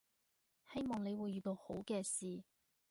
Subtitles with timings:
[0.73, 2.41] 希望你會遇到好嘅事